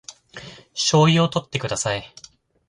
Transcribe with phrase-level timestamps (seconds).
[0.73, 2.03] 醤油をとってください